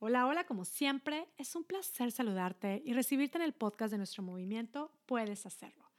Hola, 0.00 0.28
hola, 0.28 0.44
como 0.44 0.64
siempre, 0.64 1.26
es 1.38 1.56
un 1.56 1.64
placer 1.64 2.12
saludarte 2.12 2.80
y 2.84 2.92
recibirte 2.92 3.36
en 3.36 3.42
el 3.42 3.52
podcast 3.52 3.90
de 3.90 3.98
nuestro 3.98 4.22
movimiento 4.22 4.92
Puedes 5.06 5.44
Hacerlo, 5.44 5.90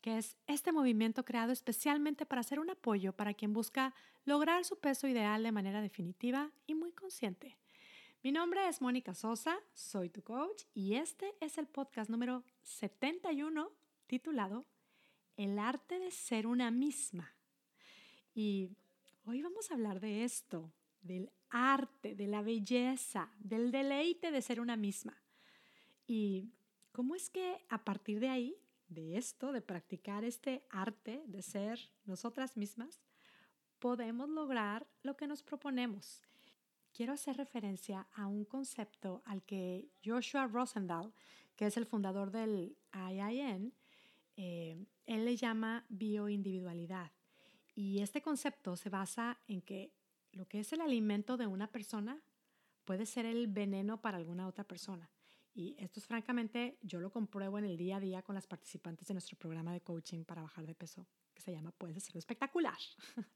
que 0.00 0.16
es 0.16 0.36
este 0.46 0.70
movimiento 0.70 1.24
creado 1.24 1.50
especialmente 1.50 2.24
para 2.24 2.44
ser 2.44 2.60
un 2.60 2.70
apoyo 2.70 3.12
para 3.14 3.34
quien 3.34 3.52
busca 3.52 3.96
lograr 4.24 4.64
su 4.64 4.78
peso 4.78 5.08
ideal 5.08 5.42
de 5.42 5.50
manera 5.50 5.82
definitiva 5.82 6.52
y 6.68 6.76
muy 6.76 6.92
consciente. 6.92 7.56
Mi 8.22 8.30
nombre 8.30 8.68
es 8.68 8.80
Mónica 8.80 9.12
Sosa, 9.12 9.58
soy 9.74 10.08
tu 10.08 10.22
coach 10.22 10.62
y 10.72 10.94
este 10.94 11.34
es 11.40 11.58
el 11.58 11.66
podcast 11.66 12.10
número 12.10 12.44
71 12.62 13.72
titulado 14.06 14.66
El 15.36 15.58
arte 15.58 15.98
de 15.98 16.12
ser 16.12 16.46
una 16.46 16.70
misma. 16.70 17.34
Y 18.36 18.70
hoy 19.24 19.42
vamos 19.42 19.68
a 19.68 19.74
hablar 19.74 19.98
de 19.98 20.22
esto, 20.22 20.70
del 21.02 21.30
arte, 21.50 22.14
de 22.14 22.26
la 22.26 22.42
belleza, 22.42 23.30
del 23.38 23.70
deleite 23.70 24.30
de 24.30 24.42
ser 24.42 24.60
una 24.60 24.76
misma. 24.76 25.16
¿Y 26.06 26.52
cómo 26.92 27.14
es 27.14 27.30
que 27.30 27.64
a 27.68 27.84
partir 27.84 28.20
de 28.20 28.28
ahí, 28.28 28.56
de 28.88 29.18
esto, 29.18 29.52
de 29.52 29.60
practicar 29.60 30.24
este 30.24 30.64
arte 30.70 31.22
de 31.26 31.42
ser 31.42 31.78
nosotras 32.04 32.56
mismas, 32.56 33.00
podemos 33.78 34.28
lograr 34.28 34.86
lo 35.02 35.16
que 35.16 35.26
nos 35.26 35.42
proponemos? 35.42 36.22
Quiero 36.92 37.12
hacer 37.12 37.36
referencia 37.36 38.08
a 38.14 38.26
un 38.26 38.44
concepto 38.44 39.22
al 39.24 39.42
que 39.42 39.88
Joshua 40.04 40.46
Rosendahl, 40.46 41.12
que 41.54 41.66
es 41.66 41.76
el 41.76 41.86
fundador 41.86 42.30
del 42.30 42.76
IIN, 42.92 43.72
eh, 44.36 44.84
él 45.06 45.24
le 45.24 45.36
llama 45.36 45.84
bioindividualidad. 45.88 47.12
Y 47.74 48.00
este 48.00 48.22
concepto 48.22 48.76
se 48.76 48.88
basa 48.88 49.38
en 49.46 49.62
que 49.62 49.92
lo 50.32 50.46
que 50.46 50.60
es 50.60 50.72
el 50.72 50.80
alimento 50.80 51.36
de 51.36 51.46
una 51.46 51.70
persona 51.70 52.20
puede 52.84 53.06
ser 53.06 53.26
el 53.26 53.46
veneno 53.48 54.00
para 54.00 54.16
alguna 54.16 54.46
otra 54.46 54.64
persona. 54.64 55.10
Y 55.54 55.74
esto 55.78 55.98
es 55.98 56.06
francamente, 56.06 56.78
yo 56.82 57.00
lo 57.00 57.10
compruebo 57.10 57.58
en 57.58 57.64
el 57.64 57.76
día 57.76 57.96
a 57.96 58.00
día 58.00 58.22
con 58.22 58.34
las 58.34 58.46
participantes 58.46 59.08
de 59.08 59.14
nuestro 59.14 59.36
programa 59.36 59.72
de 59.72 59.80
coaching 59.80 60.24
para 60.24 60.42
bajar 60.42 60.66
de 60.66 60.74
peso, 60.74 61.06
que 61.34 61.42
se 61.42 61.52
llama 61.52 61.72
Puedes 61.72 61.96
hacerlo 61.96 62.20
espectacular. 62.20 62.78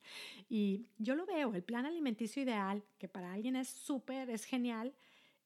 y 0.48 0.86
yo 0.98 1.16
lo 1.16 1.26
veo, 1.26 1.54
el 1.54 1.64
plan 1.64 1.84
alimenticio 1.84 2.42
ideal, 2.42 2.84
que 2.98 3.08
para 3.08 3.32
alguien 3.32 3.56
es 3.56 3.68
súper, 3.68 4.30
es 4.30 4.44
genial, 4.44 4.94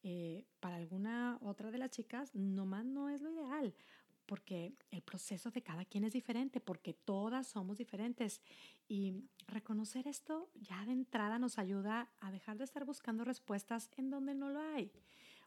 eh, 0.02 0.44
para 0.60 0.76
alguna 0.76 1.38
otra 1.40 1.70
de 1.70 1.78
las 1.78 1.90
chicas 1.90 2.34
nomás 2.34 2.84
no 2.84 3.08
es 3.08 3.22
lo 3.22 3.30
ideal 3.30 3.74
porque 4.26 4.74
el 4.90 5.02
proceso 5.02 5.50
de 5.50 5.62
cada 5.62 5.84
quien 5.84 6.04
es 6.04 6.12
diferente, 6.12 6.60
porque 6.60 6.92
todas 6.92 7.46
somos 7.46 7.78
diferentes. 7.78 8.40
Y 8.88 9.24
reconocer 9.46 10.06
esto 10.08 10.50
ya 10.54 10.84
de 10.84 10.92
entrada 10.92 11.38
nos 11.38 11.58
ayuda 11.58 12.10
a 12.20 12.30
dejar 12.30 12.58
de 12.58 12.64
estar 12.64 12.84
buscando 12.84 13.24
respuestas 13.24 13.90
en 13.96 14.10
donde 14.10 14.34
no 14.34 14.50
lo 14.50 14.60
hay. 14.60 14.92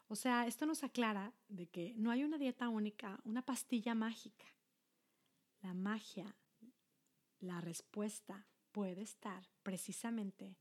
O 0.08 0.16
sea, 0.16 0.46
esto 0.46 0.66
nos 0.66 0.82
aclara 0.82 1.32
de 1.48 1.68
que 1.68 1.94
no 1.96 2.10
hay 2.10 2.24
una 2.24 2.38
dieta 2.38 2.68
única, 2.68 3.20
una 3.24 3.42
pastilla 3.42 3.94
mágica. 3.94 4.46
La 5.62 5.74
magia, 5.74 6.34
la 7.38 7.60
respuesta 7.60 8.46
puede 8.72 9.02
estar 9.02 9.48
precisamente 9.62 10.56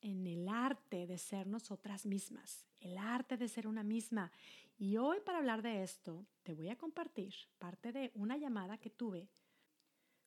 en 0.00 0.26
el 0.26 0.48
arte 0.48 1.06
de 1.06 1.18
ser 1.18 1.46
nosotras 1.46 2.06
mismas, 2.06 2.66
el 2.80 2.98
arte 2.98 3.36
de 3.36 3.48
ser 3.48 3.66
una 3.66 3.82
misma. 3.82 4.32
Y 4.78 4.96
hoy 4.96 5.18
para 5.24 5.38
hablar 5.38 5.62
de 5.62 5.82
esto, 5.82 6.26
te 6.42 6.54
voy 6.54 6.68
a 6.68 6.76
compartir 6.76 7.34
parte 7.58 7.92
de 7.92 8.10
una 8.14 8.36
llamada 8.36 8.78
que 8.78 8.90
tuve 8.90 9.28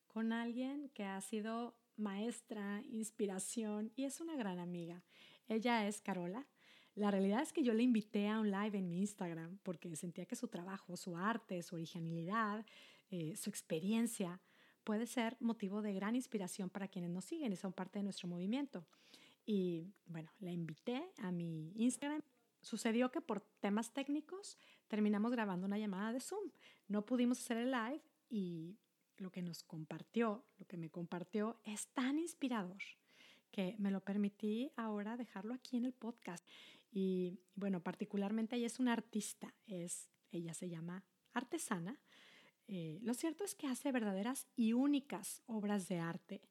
con 0.07 0.31
alguien 0.31 0.89
que 0.89 1.05
ha 1.05 1.19
sido 1.21 1.75
maestra, 1.97 2.81
inspiración 2.91 3.91
y 3.95 4.05
es 4.05 4.21
una 4.21 4.35
gran 4.35 4.59
amiga. 4.59 5.03
Ella 5.47 5.87
es 5.87 6.01
Carola. 6.01 6.47
La 6.95 7.09
realidad 7.09 7.41
es 7.41 7.51
que 7.51 7.63
yo 7.63 7.73
le 7.73 7.81
invité 7.81 8.29
a 8.29 8.39
un 8.39 8.51
live 8.51 8.77
en 8.77 8.87
mi 8.87 8.99
Instagram 8.99 9.57
porque 9.63 9.95
sentía 9.95 10.25
que 10.25 10.35
su 10.35 10.47
trabajo, 10.47 10.95
su 10.95 11.17
arte, 11.17 11.63
su 11.63 11.75
originalidad, 11.75 12.65
eh, 13.09 13.35
su 13.35 13.49
experiencia 13.49 14.39
puede 14.83 15.07
ser 15.07 15.37
motivo 15.39 15.81
de 15.81 15.93
gran 15.93 16.15
inspiración 16.15 16.69
para 16.69 16.87
quienes 16.87 17.09
nos 17.09 17.25
siguen 17.25 17.51
y 17.51 17.55
son 17.55 17.73
parte 17.73 17.99
de 17.99 18.03
nuestro 18.03 18.27
movimiento. 18.27 18.85
Y 19.45 19.93
bueno, 20.05 20.31
la 20.39 20.51
invité 20.51 21.11
a 21.17 21.31
mi 21.31 21.71
Instagram. 21.75 22.21
Sucedió 22.61 23.11
que 23.11 23.21
por 23.21 23.41
temas 23.59 23.93
técnicos 23.93 24.57
terminamos 24.87 25.31
grabando 25.31 25.65
una 25.65 25.77
llamada 25.77 26.13
de 26.13 26.21
Zoom. 26.21 26.51
No 26.87 27.05
pudimos 27.05 27.39
hacer 27.39 27.57
el 27.57 27.71
live 27.71 28.01
y 28.29 28.77
lo 29.17 29.31
que 29.31 29.41
nos 29.41 29.63
compartió, 29.63 30.45
lo 30.57 30.65
que 30.65 30.77
me 30.77 30.89
compartió 30.89 31.59
es 31.65 31.87
tan 31.89 32.19
inspirador 32.19 32.81
que 33.51 33.75
me 33.77 33.91
lo 33.91 34.03
permití 34.03 34.71
ahora 34.75 35.15
dejarlo 35.15 35.53
aquí 35.53 35.77
en 35.77 35.85
el 35.85 35.93
podcast. 35.93 36.45
Y 36.91 37.39
bueno, 37.55 37.83
particularmente 37.83 38.55
ella 38.55 38.67
es 38.67 38.79
una 38.79 38.93
artista, 38.93 39.53
es, 39.67 40.09
ella 40.31 40.53
se 40.53 40.69
llama 40.69 41.05
artesana. 41.33 41.99
Eh, 42.67 42.99
lo 43.03 43.13
cierto 43.13 43.43
es 43.43 43.55
que 43.55 43.67
hace 43.67 43.91
verdaderas 43.91 44.47
y 44.55 44.73
únicas 44.73 45.43
obras 45.45 45.87
de 45.87 45.99
arte 45.99 46.41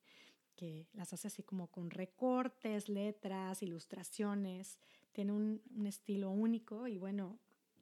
que 0.56 0.86
las 0.92 1.12
hace 1.12 1.28
así 1.28 1.42
como 1.42 1.68
con 1.68 1.90
recortes, 1.90 2.88
letras, 2.88 3.62
ilustraciones, 3.62 4.78
tiene 5.12 5.32
un, 5.32 5.86
estilo 5.86 6.30
único 6.30 6.86
y 6.86 6.96
bueno, 6.96 7.38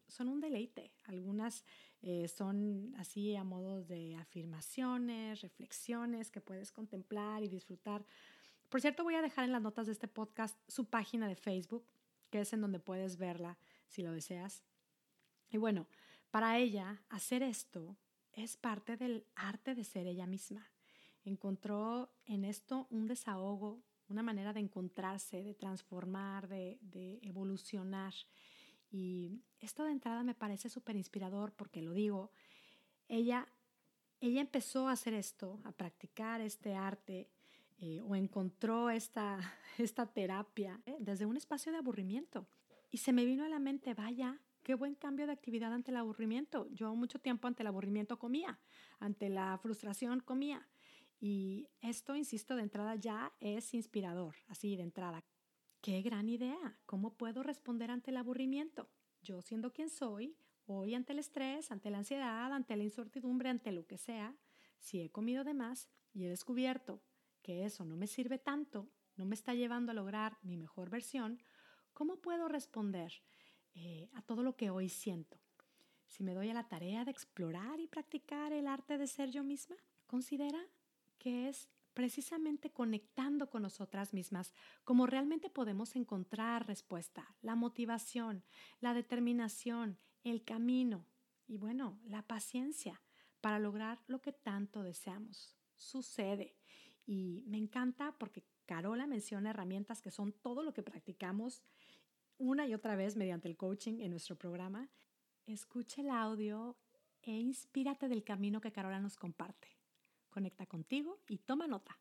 son 0.08 0.28
un 0.28 0.40
deleite. 0.40 0.92
Algunas 1.04 1.64
eh, 2.02 2.28
son 2.28 2.94
así 2.96 3.36
a 3.36 3.44
modo 3.44 3.82
de 3.82 4.16
afirmaciones, 4.16 5.40
reflexiones 5.40 6.30
que 6.30 6.40
puedes 6.40 6.72
contemplar 6.72 7.42
y 7.42 7.48
disfrutar. 7.48 8.04
Por 8.68 8.80
cierto, 8.80 9.04
voy 9.04 9.14
a 9.14 9.22
dejar 9.22 9.44
en 9.44 9.52
las 9.52 9.62
notas 9.62 9.86
de 9.86 9.92
este 9.92 10.08
podcast 10.08 10.58
su 10.68 10.86
página 10.86 11.28
de 11.28 11.36
Facebook, 11.36 11.84
que 12.30 12.40
es 12.40 12.52
en 12.52 12.60
donde 12.60 12.80
puedes 12.80 13.16
verla 13.16 13.58
si 13.88 14.02
lo 14.02 14.12
deseas. 14.12 14.62
Y 15.50 15.58
bueno, 15.58 15.86
para 16.30 16.58
ella, 16.58 17.02
hacer 17.08 17.42
esto 17.42 17.96
es 18.32 18.56
parte 18.56 18.96
del 18.96 19.26
arte 19.34 19.74
de 19.74 19.84
ser 19.84 20.06
ella 20.06 20.26
misma 20.26 20.70
encontró 21.24 22.10
en 22.26 22.44
esto 22.44 22.86
un 22.90 23.06
desahogo, 23.06 23.82
una 24.08 24.22
manera 24.22 24.52
de 24.52 24.60
encontrarse, 24.60 25.42
de 25.42 25.54
transformar, 25.54 26.48
de, 26.48 26.78
evolucionar. 27.22 28.12
Y 28.90 29.40
esto 29.60 29.84
de 29.84 29.92
entrada 29.92 30.24
me 30.24 30.34
parece 30.34 30.68
súper 30.68 30.96
inspirador 30.96 31.52
porque 31.52 31.80
lo 31.82 31.92
digo, 31.92 32.32
ella, 33.08 33.46
ella 34.20 34.40
empezó 34.40 34.88
a 34.88 34.92
hacer 34.92 35.14
esto, 35.14 35.60
a 35.64 35.72
practicar 35.72 36.40
este 36.40 36.74
arte 36.74 37.30
eh, 37.78 38.00
o 38.02 38.16
encontró 38.16 38.90
esta, 38.90 39.38
esta 39.78 40.06
terapia 40.06 40.80
eh, 40.86 40.96
desde 40.98 41.26
un 41.26 41.36
espacio 41.36 41.70
de 41.70 41.78
aburrimiento. 41.78 42.48
Y 42.90 42.98
se 42.98 43.12
me 43.12 43.24
vino 43.24 43.44
a 43.44 43.48
la 43.48 43.60
mente, 43.60 43.94
vaya, 43.94 44.40
qué 44.64 44.74
buen 44.74 44.94
cambio 44.96 45.26
de 45.26 45.32
actividad 45.32 45.72
ante 45.72 45.92
el 45.92 45.96
aburrimiento. 45.96 46.68
Yo 46.72 46.94
mucho 46.94 47.20
tiempo 47.20 47.46
ante 47.46 47.62
el 47.62 47.68
aburrimiento 47.68 48.18
comía, 48.18 48.58
ante 48.98 49.28
la 49.28 49.56
frustración 49.58 50.20
comía. 50.20 50.66
Y 51.20 51.68
esto, 51.82 52.16
insisto, 52.16 52.56
de 52.56 52.62
entrada 52.62 52.94
ya 52.94 53.32
es 53.40 53.74
inspirador, 53.74 54.36
así 54.48 54.74
de 54.76 54.82
entrada. 54.82 55.22
Qué 55.82 56.00
gran 56.00 56.28
idea. 56.28 56.78
¿Cómo 56.86 57.14
puedo 57.14 57.42
responder 57.42 57.90
ante 57.90 58.10
el 58.10 58.16
aburrimiento? 58.16 58.88
Yo 59.22 59.42
siendo 59.42 59.72
quien 59.72 59.90
soy, 59.90 60.34
hoy 60.66 60.94
ante 60.94 61.12
el 61.12 61.18
estrés, 61.18 61.70
ante 61.70 61.90
la 61.90 61.98
ansiedad, 61.98 62.52
ante 62.52 62.74
la 62.74 62.84
incertidumbre, 62.84 63.50
ante 63.50 63.70
lo 63.70 63.86
que 63.86 63.98
sea, 63.98 64.34
si 64.78 65.00
he 65.02 65.10
comido 65.10 65.44
de 65.44 65.52
más 65.52 65.90
y 66.14 66.24
he 66.24 66.28
descubierto 66.28 67.02
que 67.42 67.66
eso 67.66 67.84
no 67.84 67.96
me 67.96 68.06
sirve 68.06 68.38
tanto, 68.38 68.88
no 69.16 69.26
me 69.26 69.34
está 69.34 69.54
llevando 69.54 69.92
a 69.92 69.94
lograr 69.94 70.38
mi 70.42 70.56
mejor 70.56 70.88
versión, 70.88 71.42
¿cómo 71.92 72.16
puedo 72.16 72.48
responder 72.48 73.12
eh, 73.74 74.08
a 74.14 74.22
todo 74.22 74.42
lo 74.42 74.56
que 74.56 74.70
hoy 74.70 74.88
siento? 74.88 75.38
Si 76.06 76.22
me 76.22 76.34
doy 76.34 76.48
a 76.48 76.54
la 76.54 76.68
tarea 76.68 77.04
de 77.04 77.10
explorar 77.10 77.78
y 77.78 77.86
practicar 77.86 78.52
el 78.52 78.66
arte 78.66 78.98
de 78.98 79.06
ser 79.06 79.30
yo 79.30 79.44
misma, 79.44 79.76
considera 80.06 80.58
que 81.20 81.48
es 81.48 81.68
precisamente 81.94 82.70
conectando 82.70 83.50
con 83.50 83.62
nosotras 83.62 84.14
mismas, 84.14 84.54
como 84.84 85.06
realmente 85.06 85.50
podemos 85.50 85.94
encontrar 85.94 86.66
respuesta, 86.66 87.36
la 87.42 87.54
motivación, 87.54 88.42
la 88.80 88.94
determinación, 88.94 89.98
el 90.24 90.42
camino 90.42 91.04
y 91.46 91.58
bueno, 91.58 92.00
la 92.04 92.22
paciencia 92.22 93.02
para 93.40 93.58
lograr 93.58 94.00
lo 94.06 94.20
que 94.22 94.32
tanto 94.32 94.82
deseamos. 94.82 95.56
Sucede 95.76 96.56
y 97.06 97.44
me 97.46 97.58
encanta 97.58 98.16
porque 98.18 98.44
Carola 98.64 99.06
menciona 99.06 99.50
herramientas 99.50 100.00
que 100.00 100.10
son 100.10 100.32
todo 100.32 100.62
lo 100.62 100.72
que 100.72 100.82
practicamos 100.82 101.62
una 102.38 102.66
y 102.66 102.72
otra 102.72 102.96
vez 102.96 103.16
mediante 103.16 103.48
el 103.48 103.58
coaching 103.58 104.00
en 104.00 104.10
nuestro 104.12 104.36
programa. 104.36 104.88
Escucha 105.46 106.00
el 106.00 106.10
audio 106.10 106.78
e 107.22 107.32
inspírate 107.32 108.08
del 108.08 108.24
camino 108.24 108.62
que 108.62 108.72
Carola 108.72 109.00
nos 109.00 109.16
comparte 109.16 109.79
conecta 110.30 110.66
contigo 110.66 111.20
y 111.28 111.38
toma 111.38 111.66
nota, 111.66 111.98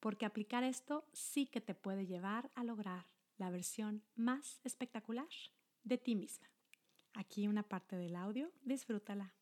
porque 0.00 0.26
aplicar 0.26 0.64
esto 0.64 1.06
sí 1.12 1.46
que 1.46 1.60
te 1.60 1.74
puede 1.74 2.06
llevar 2.06 2.50
a 2.54 2.64
lograr 2.64 3.06
la 3.36 3.50
versión 3.50 4.04
más 4.14 4.60
espectacular 4.64 5.28
de 5.82 5.98
ti 5.98 6.14
misma. 6.14 6.48
Aquí 7.14 7.48
una 7.48 7.62
parte 7.62 7.96
del 7.96 8.16
audio, 8.16 8.50
disfrútala. 8.62 9.34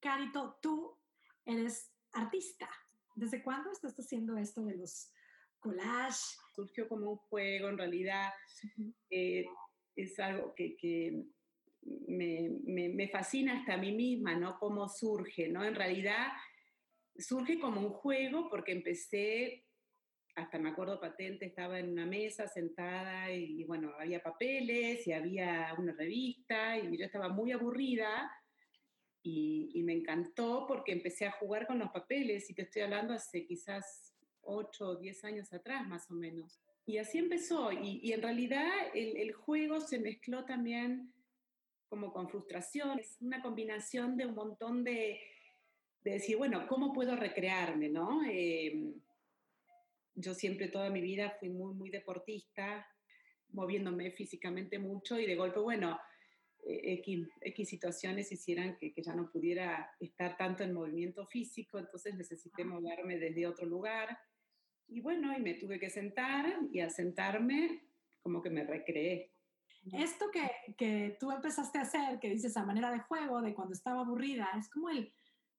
Carito, 0.00 0.58
tú 0.60 0.98
eres 1.44 1.92
artista. 2.12 2.68
¿Desde 3.16 3.42
cuándo 3.42 3.72
estás 3.72 3.98
haciendo 3.98 4.36
esto 4.36 4.64
de 4.64 4.76
los 4.76 5.10
collages? 5.58 6.38
Surgió 6.54 6.88
como 6.88 7.12
un 7.12 7.16
juego, 7.16 7.68
en 7.68 7.78
realidad. 7.78 8.32
Eh, 9.10 9.46
es 9.96 10.18
algo 10.20 10.54
que, 10.54 11.24
me, 12.06 12.50
me, 12.64 13.08
fascina 13.08 13.58
hasta 13.58 13.74
a 13.74 13.78
mí 13.78 13.92
misma, 13.92 14.34
¿no? 14.34 14.58
Cómo 14.58 14.88
surge, 14.88 15.48
¿no? 15.48 15.64
En 15.64 15.74
realidad 15.74 16.28
surge 17.18 17.58
como 17.58 17.80
un 17.80 17.90
juego 17.90 18.48
porque 18.48 18.72
empecé, 18.72 19.64
hasta 20.34 20.58
me 20.58 20.70
acuerdo 20.70 21.00
patente, 21.00 21.46
estaba 21.46 21.78
en 21.78 21.90
una 21.90 22.06
mesa 22.06 22.46
sentada 22.46 23.32
y, 23.32 23.64
bueno, 23.64 23.92
había 23.98 24.22
papeles 24.22 25.06
y 25.06 25.12
había 25.12 25.74
una 25.76 25.92
revista 25.92 26.78
y 26.78 26.96
yo 26.96 27.04
estaba 27.04 27.28
muy 27.28 27.52
aburrida 27.52 28.30
y, 29.22 29.70
y 29.74 29.82
me 29.82 29.92
encantó 29.92 30.64
porque 30.66 30.92
empecé 30.92 31.26
a 31.26 31.32
jugar 31.32 31.66
con 31.66 31.78
los 31.78 31.90
papeles 31.90 32.48
y 32.50 32.54
te 32.54 32.62
estoy 32.62 32.82
hablando 32.82 33.14
hace 33.14 33.44
quizás 33.44 34.14
8 34.42 34.88
o 34.88 34.96
10 34.96 35.24
años 35.24 35.52
atrás 35.52 35.86
más 35.86 36.10
o 36.10 36.14
menos. 36.14 36.60
Y 36.88 36.96
así 36.96 37.18
empezó. 37.18 37.70
Y, 37.70 38.12
en 38.12 38.22
realidad 38.22 38.66
el, 38.94 39.32
juego 39.34 39.78
se 39.78 39.98
mezcló 39.98 40.46
también 40.46 41.12
como 41.86 42.14
con 42.14 42.30
frustración. 42.30 42.98
Es 42.98 43.20
una 43.20 43.42
combinación 43.42 44.16
de 44.16 44.24
un 44.24 44.34
montón 44.34 44.84
de, 44.84 45.20
de 46.08 46.14
decir, 46.14 46.38
bueno, 46.38 46.66
¿cómo 46.66 46.92
puedo 46.92 47.14
recrearme? 47.16 47.88
¿no? 47.88 48.22
Em, 48.24 48.94
yo 50.14 50.34
siempre 50.34 50.68
toda 50.68 50.90
mi 50.90 51.00
vida 51.00 51.36
fui 51.38 51.50
muy, 51.50 51.74
muy 51.74 51.90
deportista, 51.90 52.86
moviéndome 53.50 54.10
físicamente 54.12 54.78
mucho 54.78 55.18
y 55.18 55.26
de 55.26 55.36
golpe, 55.36 55.60
bueno, 55.60 55.98
eh, 56.66 57.02
X, 57.42 57.68
situaciones 57.68 58.32
hicieran 58.32 58.76
que, 58.78 58.92
que, 58.92 59.02
ya 59.02 59.14
no 59.14 59.30
pudiera 59.30 59.94
estar 60.00 60.36
tanto 60.36 60.64
en 60.64 60.72
movimiento 60.72 61.26
físico, 61.26 61.78
entonces 61.78 62.14
necesité 62.14 62.64
moverme 62.64 63.18
desde 63.18 63.46
otro 63.46 63.66
lugar. 63.66 64.18
Y 64.88 65.00
bueno, 65.00 65.36
y 65.36 65.40
me 65.40 65.54
tuve 65.54 65.78
que 65.78 65.90
sentar 65.90 66.58
y 66.72 66.80
al 66.80 66.90
sentarme 66.90 67.82
como 68.22 68.42
que 68.42 68.50
me 68.50 68.64
recreé. 68.64 69.30
Esto 69.92 70.30
que, 70.30 70.74
que 70.76 71.16
tú 71.20 71.30
empezaste 71.30 71.78
a 71.78 71.82
hacer, 71.82 72.18
que 72.18 72.30
dices 72.30 72.56
a 72.56 72.64
manera 72.64 72.90
de 72.90 73.00
juego, 73.00 73.40
de 73.40 73.54
cuando 73.54 73.74
estaba 73.74 74.00
aburrida, 74.00 74.48
es 74.58 74.68
como 74.68 74.90
el, 74.90 75.12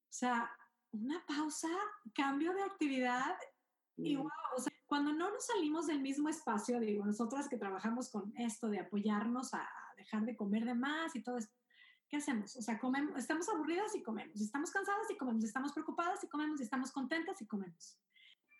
o 0.10 0.14
sea, 0.14 0.52
una 0.92 1.24
pausa, 1.26 1.70
cambio 2.14 2.54
de 2.54 2.64
actividad 2.64 3.38
y 3.96 4.16
wow, 4.16 4.30
o 4.58 4.62
sea, 4.62 4.74
cuando 4.88 5.14
no 5.14 5.30
nos 5.30 5.46
salimos 5.46 5.88
del 5.88 6.02
mismo 6.02 6.30
espacio, 6.30 6.80
digo, 6.80 7.06
nosotras 7.06 7.48
que 7.48 7.58
trabajamos 7.58 8.10
con 8.10 8.34
esto 8.38 8.70
de 8.70 8.80
apoyarnos 8.80 9.54
a 9.54 9.70
dejar 9.98 10.26
de 10.26 10.36
comer 10.36 10.66
de 10.66 10.74
más 10.74 11.16
y 11.16 11.22
todo 11.22 11.38
esto, 11.38 11.54
¿qué 12.08 12.18
hacemos? 12.18 12.56
O 12.56 12.62
sea, 12.62 12.80
comemos, 12.80 13.18
estamos 13.18 13.48
aburridas 13.50 13.96
y 13.96 14.02
comemos, 14.02 14.42
estamos 14.42 14.72
cansadas 14.72 15.12
y 15.12 15.18
comemos, 15.18 15.44
estamos 15.44 15.74
preocupadas 15.74 16.24
y 16.24 16.28
comemos, 16.28 16.60
estamos 16.62 16.92
contentas 16.92 17.42
y 17.42 17.46
comemos 17.46 18.00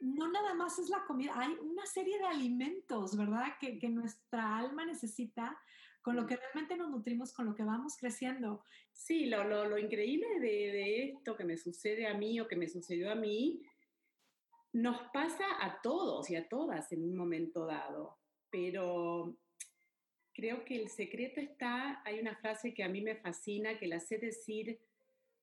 no 0.02 0.32
nada 0.32 0.54
más 0.54 0.80
es 0.80 0.90
la 0.90 1.04
comida, 1.06 1.34
hay 1.36 1.58
una 1.62 1.86
serie 1.86 2.18
de 2.20 2.26
alimentos, 2.26 3.18
¿verdad? 3.18 3.58
Que, 3.60 3.78
que, 3.80 3.90
nuestra 3.90 4.58
alma 4.58 4.86
necesita, 4.86 5.60
con 6.02 6.16
lo 6.16 6.26
que 6.26 6.36
realmente 6.36 6.78
nos 6.78 6.90
nutrimos, 6.90 7.34
con 7.34 7.46
lo 7.46 7.56
que 7.56 7.64
vamos 7.64 7.98
creciendo. 7.98 8.64
Sí, 8.92 9.26
lo, 9.26 9.44
lo, 9.44 9.66
lo 9.66 9.78
increíble 9.78 10.28
de, 10.40 10.48
de, 10.48 11.04
esto 11.10 11.36
que 11.36 11.44
me 11.44 11.58
sucede 11.58 12.08
a 12.08 12.14
mí 12.14 12.40
o 12.40 12.48
que 12.48 12.56
me 12.56 12.68
sucedió 12.68 13.12
a 13.12 13.16
mí, 13.16 13.62
nos 14.74 15.02
pasa 15.14 15.46
a 15.62 15.82
todos 15.82 16.30
y 16.30 16.36
a 16.36 16.48
todas 16.48 16.92
en 16.92 17.04
un 17.04 17.16
momento 17.16 17.66
dado, 17.66 18.20
pero 18.50 19.38
creo 20.34 20.64
que 20.64 20.76
el 20.80 20.90
secreto 20.90 21.42
está, 21.42 22.02
hay 22.06 22.20
una 22.20 22.36
frase 22.36 22.74
que 22.74 22.84
a 22.84 22.90
mí 22.90 23.02
me 23.02 23.16
fascina, 23.16 23.80
que 23.80 23.88
la 23.88 24.00
sé 24.00 24.20
decir 24.20 24.80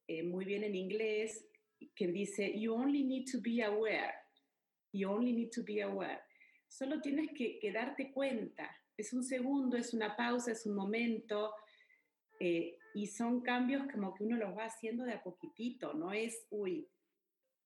eh, 0.06 0.22
muy 0.22 0.44
bien 0.44 0.62
en 0.64 0.76
inglés, 0.76 1.46
que 1.94 2.06
dice, 2.06 2.58
you 2.58 2.72
only 2.72 3.02
need 3.02 3.26
to 3.30 3.40
be 3.42 3.62
aware 3.62 4.26
You 4.96 5.10
only 5.10 5.32
need 5.32 5.52
to 5.52 5.62
be 5.62 5.82
aware. 5.82 6.20
Solo 6.68 7.00
tienes 7.00 7.30
que, 7.32 7.70
darte 7.72 8.10
cuenta. 8.12 8.70
Es 8.96 9.12
un 9.12 9.22
segundo, 9.22 9.76
es 9.76 9.92
una 9.92 10.16
pausa, 10.16 10.52
es 10.52 10.66
un 10.66 10.74
momento. 10.74 11.52
Eh, 12.40 12.78
y 12.94 13.06
son 13.08 13.42
cambios 13.42 13.86
como 13.92 14.14
que 14.14 14.24
uno 14.24 14.36
los 14.36 14.56
va 14.56 14.64
haciendo 14.64 15.04
de 15.04 15.12
a 15.12 15.22
poquitito, 15.22 15.92
no 15.92 16.12
es, 16.12 16.46
uy, 16.50 16.88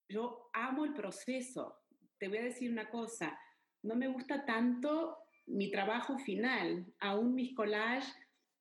yo 0.09 0.51
amo 0.53 0.85
el 0.85 0.93
proceso. 0.93 1.77
Te 2.19 2.27
voy 2.27 2.39
a 2.39 2.45
decir 2.45 2.71
una 2.71 2.91
cosa, 2.91 3.39
no 3.83 3.95
me 3.95 4.09
gusta 4.09 4.45
tanto 4.45 5.19
mi 5.47 5.71
trabajo 5.71 6.19
final, 6.19 6.85
aún 6.99 7.35
mis 7.35 7.55
collages 7.55 8.13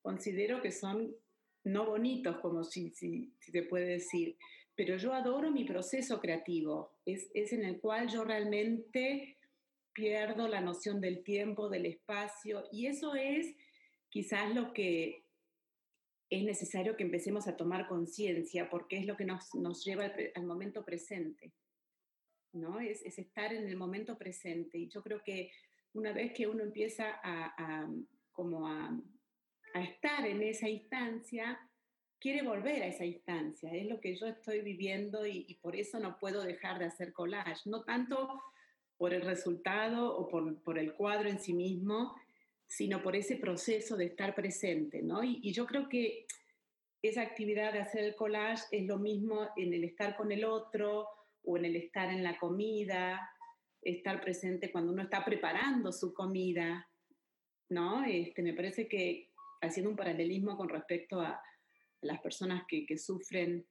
considero 0.01 0.61
que 0.61 0.71
son 0.71 1.15
no 1.63 1.85
bonitos, 1.87 2.37
como 2.37 2.63
si, 2.63 2.91
si, 2.91 3.33
si 3.39 3.51
se 3.51 3.63
puede 3.63 3.85
decir, 3.85 4.37
pero 4.75 4.95
yo 4.95 5.13
adoro 5.13 5.51
mi 5.51 5.65
proceso 5.65 6.19
creativo, 6.19 6.99
es, 7.03 7.29
es 7.33 7.51
en 7.51 7.65
el 7.65 7.81
cual 7.81 8.07
yo 8.09 8.23
realmente 8.23 9.38
pierdo 9.99 10.47
la 10.47 10.61
noción 10.61 11.01
del 11.01 11.23
tiempo, 11.23 11.67
del 11.67 11.85
espacio, 11.85 12.63
y 12.71 12.87
eso 12.87 13.15
es 13.15 13.53
quizás 14.09 14.55
lo 14.55 14.71
que 14.71 15.25
es 16.29 16.43
necesario 16.43 16.95
que 16.95 17.03
empecemos 17.03 17.47
a 17.47 17.57
tomar 17.57 17.87
conciencia, 17.87 18.69
porque 18.69 18.97
es 18.97 19.05
lo 19.05 19.17
que 19.17 19.25
nos, 19.25 19.53
nos 19.55 19.83
lleva 19.83 20.09
al, 20.35 20.45
momento 20.45 20.85
presente, 20.85 21.51
¿no? 22.53 22.79
Es, 22.79 23.01
es, 23.03 23.19
estar 23.19 23.53
en 23.53 23.67
el 23.67 23.75
momento 23.75 24.17
presente, 24.17 24.77
y 24.77 24.87
yo 24.87 25.03
creo 25.03 25.21
que 25.21 25.51
una 25.91 26.13
vez 26.13 26.31
que 26.31 26.47
uno 26.47 26.63
empieza 26.63 27.19
a, 27.21 27.53
a 27.57 27.89
como 28.31 28.67
a, 28.69 28.97
a 29.73 29.83
estar 29.83 30.25
en 30.25 30.41
esa 30.43 30.69
instancia, 30.69 31.59
quiere 32.19 32.41
volver 32.41 32.83
a 32.83 32.87
esa 32.87 33.05
instancia. 33.05 33.73
Es 33.73 33.87
lo 33.87 33.99
que 33.99 34.15
yo 34.15 34.27
estoy 34.27 34.61
viviendo 34.61 35.25
y, 35.25 35.57
por 35.61 35.75
eso 35.75 35.99
no 35.99 36.17
puedo 36.19 36.43
dejar 36.43 36.79
de 36.79 36.85
hacer 36.85 37.13
collage. 37.13 37.69
No 37.69 37.83
tanto 37.83 38.41
por 38.99 39.13
el 39.13 39.21
resultado 39.21 40.13
o 40.15 40.27
por, 40.27 40.61
por, 40.61 40.77
el 40.77 40.93
cuadro 40.93 41.29
en 41.29 41.39
sí 41.39 41.53
mismo, 41.53 42.13
sino 42.67 43.01
por 43.01 43.15
ese 43.15 43.37
proceso 43.37 43.95
de 43.95 44.05
estar 44.05 44.35
presente. 44.35 45.01
¿no? 45.01 45.23
Y, 45.23 45.53
yo 45.53 45.65
creo 45.65 45.87
que 45.87 46.27
esa 47.01 47.21
actividad 47.21 47.71
de 47.71 47.79
hacer 47.79 48.03
el 48.03 48.15
collage 48.15 48.65
es 48.71 48.85
lo 48.85 48.99
mismo 48.99 49.47
en 49.55 49.73
el 49.73 49.85
estar 49.85 50.17
con 50.17 50.33
el 50.33 50.43
otro 50.43 51.07
o 51.45 51.57
en 51.57 51.63
el 51.63 51.77
estar 51.77 52.11
en 52.11 52.23
la 52.23 52.37
comida, 52.37 53.31
estar 53.81 54.19
presente 54.19 54.69
cuando 54.69 54.91
uno 54.91 55.03
está 55.03 55.23
preparando 55.23 55.93
su 55.93 56.13
comida. 56.13 56.85
¿no? 57.69 58.03
Este, 58.03 58.41
me 58.41 58.53
parece 58.53 58.89
que 58.89 59.29
haciendo 59.61 59.91
un 59.91 59.95
paralelismo 59.97 60.57
con 60.57 60.67
respecto 60.67 61.21
a, 61.21 61.41
las 62.01 62.21
personas 62.21 62.63
que, 62.65 62.85
que 62.85 62.97
sufren, 62.97 63.65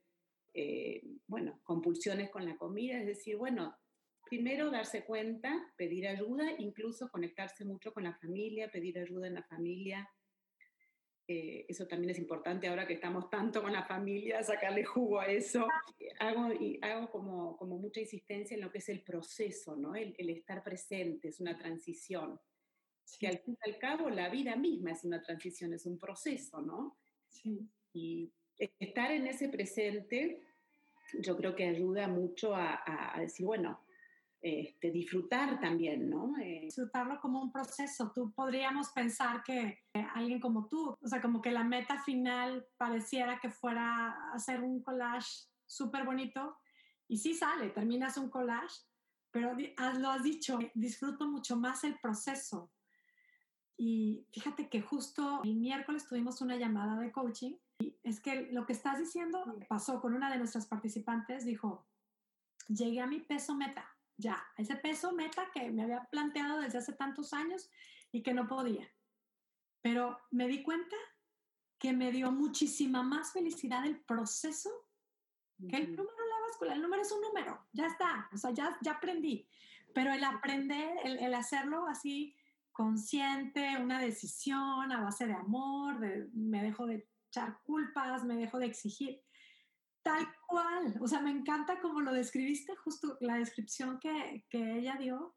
eh, 0.52 1.02
bueno, 1.26 1.60
compulsiones 1.64 2.28
con 2.28 2.44
la 2.44 2.58
comida, 2.58 3.00
es 3.00 3.06
decir, 3.06 3.38
bueno, 3.38 3.74
primero 4.28 4.70
darse 4.70 5.04
cuenta, 5.04 5.72
pedir 5.76 6.06
ayuda, 6.06 6.52
incluso 6.58 7.08
conectarse 7.10 7.64
mucho 7.64 7.92
con 7.92 8.04
la 8.04 8.14
familia, 8.14 8.70
pedir 8.70 8.98
ayuda 8.98 9.26
en 9.26 9.34
la 9.34 9.42
familia. 9.42 10.08
Eh, 11.26 11.66
eso 11.68 11.86
también 11.86 12.10
es 12.10 12.18
importante 12.18 12.68
ahora 12.68 12.86
que 12.86 12.94
estamos 12.94 13.28
tanto 13.28 13.62
con 13.62 13.72
la 13.72 13.84
familia, 13.84 14.42
sacarle 14.42 14.84
jugo 14.84 15.20
a 15.20 15.26
eso. 15.26 15.66
Hago, 16.20 16.52
y 16.52 16.78
hago 16.82 17.10
como, 17.10 17.56
como 17.56 17.78
mucha 17.78 18.00
insistencia 18.00 18.54
en 18.54 18.62
lo 18.62 18.70
que 18.70 18.78
es 18.78 18.88
el 18.88 19.02
proceso, 19.02 19.76
¿no? 19.76 19.94
el, 19.94 20.14
el 20.16 20.30
estar 20.30 20.62
presente, 20.62 21.28
es 21.28 21.40
una 21.40 21.58
transición. 21.58 22.40
Que 23.18 23.28
al 23.28 23.38
fin 23.38 23.56
y 23.64 23.70
al 23.70 23.78
cabo 23.78 24.10
la 24.10 24.28
vida 24.28 24.54
misma 24.56 24.92
es 24.92 25.04
una 25.04 25.22
transición, 25.22 25.72
es 25.72 25.86
un 25.86 25.98
proceso, 25.98 26.60
¿no? 26.60 26.98
Sí. 27.28 27.68
Y 27.92 28.32
estar 28.58 29.10
en 29.12 29.26
ese 29.26 29.48
presente, 29.48 30.42
yo 31.20 31.36
creo 31.36 31.54
que 31.54 31.66
ayuda 31.66 32.08
mucho 32.08 32.54
a, 32.54 33.14
decir, 33.18 33.46
bueno, 33.46 33.80
este, 34.40 34.90
disfrutar 34.90 35.58
también, 35.60 36.08
¿no? 36.08 36.36
Eh, 36.38 36.60
Disfrutarlo 36.64 37.20
como 37.20 37.42
un 37.42 37.50
proceso. 37.50 38.12
Tú 38.14 38.32
podríamos 38.32 38.90
pensar 38.90 39.42
que 39.42 39.80
alguien 40.14 40.40
como 40.40 40.68
tú, 40.68 40.96
o 41.00 41.08
sea, 41.08 41.20
como 41.20 41.40
que 41.40 41.50
la 41.50 41.64
meta 41.64 42.00
final 42.02 42.66
pareciera 42.76 43.40
que 43.40 43.50
fuera 43.50 44.32
hacer 44.32 44.62
un 44.62 44.82
collage 44.82 45.48
súper 45.66 46.04
bonito 46.04 46.56
y 47.08 47.16
sí 47.16 47.34
sale, 47.34 47.70
terminas 47.70 48.16
un 48.16 48.30
collage, 48.30 48.82
pero 49.30 49.54
lo 49.98 50.10
has 50.10 50.22
dicho, 50.22 50.58
disfruto 50.74 51.28
mucho 51.28 51.56
más 51.56 51.84
el 51.84 51.98
proceso. 51.98 52.70
Y 53.76 54.26
fíjate 54.32 54.68
que 54.68 54.82
justo 54.82 55.40
el 55.44 55.56
miércoles 55.56 56.06
tuvimos 56.06 56.40
una 56.40 56.56
llamada 56.56 56.98
de 57.00 57.12
coaching 57.12 57.54
es 58.02 58.20
que 58.20 58.50
lo 58.52 58.66
que 58.66 58.72
estás 58.72 58.98
diciendo 58.98 59.44
pasó 59.68 60.00
con 60.00 60.14
una 60.14 60.30
de 60.30 60.38
nuestras 60.38 60.66
participantes, 60.66 61.44
dijo, 61.44 61.86
llegué 62.66 63.00
a 63.00 63.06
mi 63.06 63.20
peso 63.20 63.54
meta, 63.54 63.88
ya, 64.18 64.44
ese 64.56 64.76
peso 64.76 65.12
meta 65.12 65.48
que 65.54 65.70
me 65.70 65.84
había 65.84 66.04
planteado 66.10 66.60
desde 66.60 66.78
hace 66.78 66.92
tantos 66.92 67.32
años 67.32 67.70
y 68.12 68.22
que 68.22 68.34
no 68.34 68.46
podía. 68.46 68.86
Pero 69.80 70.18
me 70.30 70.48
di 70.48 70.62
cuenta 70.62 70.96
que 71.78 71.92
me 71.92 72.10
dio 72.10 72.32
muchísima 72.32 73.02
más 73.02 73.32
felicidad 73.32 73.86
el 73.86 74.00
proceso 74.00 74.70
que 75.68 75.76
el 75.76 75.96
número 75.96 76.26
la 76.28 76.46
báscula. 76.46 76.74
El 76.74 76.82
número 76.82 77.02
es 77.02 77.10
un 77.10 77.20
número, 77.20 77.66
ya 77.72 77.86
está, 77.86 78.28
o 78.32 78.36
sea, 78.36 78.50
ya, 78.50 78.76
ya 78.80 78.92
aprendí. 78.92 79.48
Pero 79.94 80.12
el 80.12 80.22
aprender, 80.22 80.96
el, 81.04 81.18
el 81.18 81.34
hacerlo 81.34 81.86
así 81.86 82.36
consciente, 82.72 83.76
una 83.78 84.00
decisión 84.00 84.92
a 84.92 85.00
base 85.00 85.26
de 85.26 85.32
amor, 85.32 85.98
de, 85.98 86.28
me 86.32 86.62
dejo 86.62 86.86
de 86.86 87.08
echar 87.28 87.60
culpas, 87.64 88.24
me 88.24 88.36
dejo 88.36 88.58
de 88.58 88.66
exigir. 88.66 89.20
Tal 90.08 90.26
cual, 90.46 90.94
o 91.00 91.06
sea, 91.06 91.20
me 91.20 91.30
encanta 91.30 91.80
como 91.80 92.00
lo 92.00 92.12
describiste, 92.12 92.74
justo 92.76 93.18
la 93.20 93.36
descripción 93.36 93.98
que, 94.00 94.44
que 94.48 94.78
ella 94.78 94.96
dio, 94.98 95.34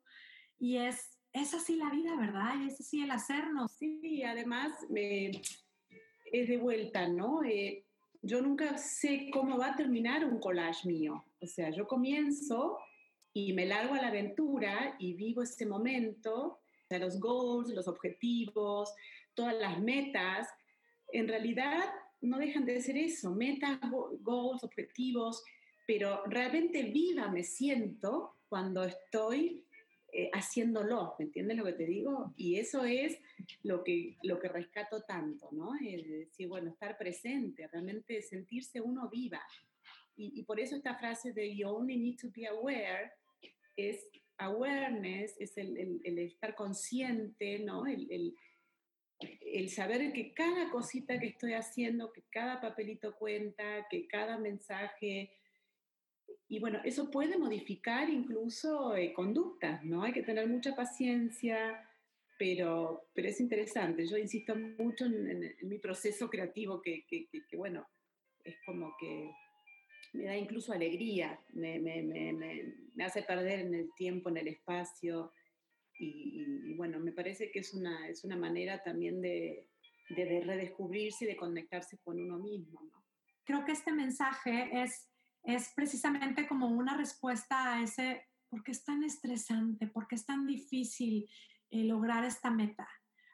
y 0.57 0.77
es 0.77 1.21
es 1.33 1.53
así 1.53 1.75
la 1.75 1.89
vida, 1.89 2.15
¿verdad? 2.17 2.55
Y 2.61 2.67
es 2.67 2.79
así 2.79 3.01
el 3.01 3.11
hacernos. 3.11 3.71
Sí, 3.73 4.23
además 4.23 4.73
es 4.93 6.47
de 6.47 6.57
vuelta, 6.57 7.07
¿no? 7.07 7.43
Eh, 7.43 7.85
yo 8.21 8.41
nunca 8.41 8.77
sé 8.77 9.29
cómo 9.31 9.57
va 9.57 9.67
a 9.67 9.75
terminar 9.75 10.25
un 10.25 10.39
collage 10.39 10.87
mío. 10.87 11.23
O 11.39 11.47
sea, 11.47 11.69
yo 11.71 11.87
comienzo 11.87 12.77
y 13.33 13.53
me 13.53 13.65
largo 13.65 13.95
a 13.95 14.01
la 14.01 14.09
aventura 14.09 14.95
y 14.99 15.13
vivo 15.13 15.41
ese 15.41 15.65
momento, 15.65 16.59
los 16.89 17.19
goals, 17.21 17.69
los 17.69 17.87
objetivos, 17.87 18.93
todas 19.33 19.55
las 19.55 19.79
metas, 19.79 20.49
en 21.13 21.29
realidad 21.29 21.85
no 22.21 22.37
dejan 22.37 22.65
de 22.65 22.81
ser 22.81 22.97
eso, 22.97 23.33
metas, 23.33 23.79
goals, 24.21 24.63
objetivos, 24.63 25.43
pero 25.85 26.23
realmente 26.25 26.83
viva 26.83 27.29
me 27.29 27.43
siento 27.43 28.37
cuando 28.47 28.83
estoy 28.83 29.65
eh, 30.13 30.29
haciéndolo, 30.33 31.15
¿me 31.17 31.25
entiendes 31.25 31.57
lo 31.57 31.63
que 31.63 31.71
te 31.73 31.85
digo? 31.85 32.33
Y 32.35 32.57
eso 32.57 32.83
es 32.83 33.17
lo 33.63 33.81
que, 33.81 34.17
lo 34.23 34.39
que 34.39 34.49
rescato 34.49 35.03
tanto, 35.03 35.47
¿no? 35.53 35.73
Es 35.75 36.05
decir, 36.05 36.49
bueno, 36.49 36.71
estar 36.71 36.97
presente, 36.97 37.67
realmente 37.67 38.21
sentirse 38.21 38.81
uno 38.81 39.09
viva. 39.09 39.41
Y, 40.17 40.43
por 40.43 40.59
eso 40.59 40.75
esta 40.75 40.95
frase 40.95 41.33
de 41.33 41.55
you 41.55 41.67
only 41.67 41.97
need 41.97 42.17
to 42.19 42.29
be 42.29 42.45
aware 42.45 43.11
es 43.75 44.05
awareness, 44.37 45.35
es 45.39 45.57
el, 45.57 46.01
estar 46.03 46.53
consciente, 46.55 47.59
¿no? 47.59 47.85
Saber 49.69 50.13
que 50.13 50.33
cada 50.33 50.69
cosita 50.69 51.19
que 51.19 51.27
estoy 51.27 51.53
haciendo, 51.53 52.11
que 52.11 52.23
cada 52.31 52.61
papelito 52.61 53.15
cuenta, 53.15 53.87
que 53.89 54.07
cada 54.07 54.37
mensaje, 54.37 55.31
y 56.51 56.59
bueno, 56.59 56.81
eso 56.83 57.09
puede 57.09 57.37
modificar 57.37 58.09
incluso 58.09 58.93
eh, 58.97 59.13
conductas, 59.13 59.83
¿no? 59.85 60.03
Hay 60.03 60.11
que 60.11 60.21
tener 60.21 60.49
mucha 60.49 60.75
paciencia, 60.75 61.89
pero, 62.37 63.07
pero 63.13 63.29
es 63.29 63.39
interesante. 63.39 64.05
Yo 64.05 64.17
insisto 64.17 64.53
mucho 64.55 65.05
en, 65.05 65.55
mi 65.61 65.79
proceso 65.79 66.29
creativo, 66.29 66.81
que, 66.81 67.05
que, 67.07 67.55
bueno, 67.55 67.87
es 68.43 68.57
como 68.65 68.93
que 68.99 69.31
me 70.11 70.25
da 70.25 70.35
incluso 70.35 70.73
alegría, 70.73 71.39
me, 71.53 71.79
me, 71.79 72.03
me, 72.03 73.03
hace 73.05 73.23
perder 73.23 73.59
en 73.59 73.73
el 73.73 73.89
tiempo, 73.95 74.29
en 74.29 74.35
el 74.35 74.49
espacio. 74.49 75.31
Y, 76.03 76.73
bueno, 76.75 76.99
me 76.99 77.11
parece 77.11 77.51
que 77.51 77.59
es 77.59 77.73
una, 77.73 78.07
es 78.07 78.23
una 78.23 78.35
manera 78.35 78.81
también 78.81 79.21
de, 79.21 79.67
de, 80.09 80.41
redescubrirse 80.41 81.25
y 81.25 81.27
de 81.27 81.35
conectarse 81.35 81.97
con 81.99 82.19
uno 82.19 82.39
mismo. 82.39 82.81
Creo 83.43 83.63
que 83.65 83.73
este 83.73 83.91
mensaje 83.91 84.69
es, 84.81 85.09
es 85.43 85.71
precisamente 85.75 86.47
como 86.47 86.67
una 86.67 86.97
respuesta 86.97 87.75
a 87.75 87.83
ese, 87.83 88.23
¿por 88.49 88.63
qué 88.63 88.71
es 88.71 88.83
tan 88.83 89.03
estresante? 89.03 89.87
¿Por 89.87 90.07
qué 90.07 90.15
es 90.15 90.25
tan 90.25 90.47
difícil 90.47 91.29
eh, 91.69 91.83
lograr 91.83 92.25
esta 92.25 92.49
meta? 92.49 92.87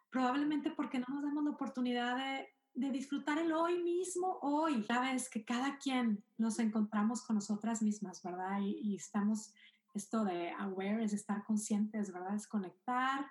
Probablemente 0.09 0.71
porque 0.71 0.99
no 0.99 1.05
nos 1.09 1.23
damos 1.23 1.43
la 1.43 1.51
oportunidad 1.51 2.17
de 2.17 2.47
de 2.77 2.91
disfrutar 2.91 3.39
el 3.39 3.51
hoy 3.53 3.81
mismo, 3.81 4.37
hoy. 4.41 4.83
Sabes 4.83 5.29
que 5.29 5.43
cada 5.43 5.79
quien 5.79 6.23
nos 6.37 6.59
encontramos 6.59 7.23
con 7.25 7.35
nosotras 7.35 7.81
mismas, 7.81 8.21
¿verdad? 8.21 8.59
Y, 8.61 8.95
estamos, 8.95 9.51
esto 9.97 10.23
de 10.23 10.51
aware 10.51 11.03
es 11.03 11.13
estar 11.13 11.43
conscientes, 11.43 12.11
¿verdad? 12.11 12.35
Es 12.35 12.47
conectar, 12.47 13.25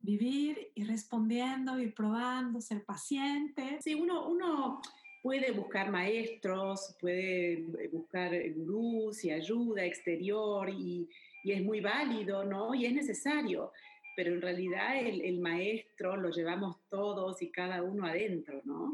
vivir 0.00 0.72
y 0.74 0.84
respondiendo 0.84 1.78
y 1.78 1.90
probando, 1.90 2.60
ser 2.60 2.84
paciente. 2.84 3.78
Sí, 3.80 3.94
uno, 3.94 4.28
uno 4.28 4.80
puede 5.22 5.50
buscar 5.52 5.90
maestros, 5.90 6.96
puede 7.00 7.88
buscar 7.92 8.32
gurús 8.54 9.24
y 9.24 9.30
ayuda 9.30 9.84
exterior 9.84 10.70
y, 10.70 11.08
y 11.44 11.52
es 11.52 11.62
muy 11.62 11.80
válido, 11.80 12.44
¿no? 12.44 12.74
Y 12.74 12.86
es 12.86 12.92
necesario 12.92 13.72
pero 14.16 14.32
en 14.32 14.40
realidad 14.40 14.96
el, 14.96 15.38
maestro 15.40 16.16
lo 16.16 16.30
llevamos 16.30 16.78
todos 16.88 17.42
y 17.42 17.50
cada 17.50 17.82
uno 17.82 18.06
adentro, 18.06 18.62
¿no? 18.64 18.90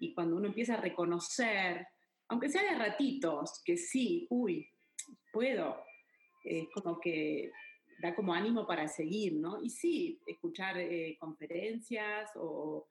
Y 0.00 0.14
cuando 0.14 0.36
uno 0.36 0.46
empieza 0.46 0.74
a 0.74 0.80
reconocer, 0.80 1.86
aunque 2.28 2.48
sea 2.48 2.62
de 2.62 2.78
ratitos, 2.78 3.62
que 3.62 3.76
sí, 3.76 4.26
uy, 4.30 4.66
puedo, 5.30 5.84
es 6.44 6.68
como 6.70 7.00
que 7.00 7.50
da 8.00 8.14
como 8.14 8.34
ánimo 8.34 8.66
para 8.66 8.86
seguir, 8.88 9.34
¿no? 9.34 9.62
Y 9.62 9.70
sí, 9.70 10.20
escuchar 10.26 10.78
eh, 10.78 11.16
conferencias 11.18 12.30
o, 12.36 12.86